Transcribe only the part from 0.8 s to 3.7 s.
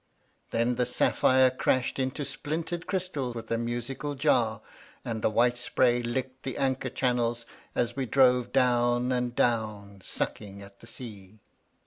sapphire crashed into splintered crystal with a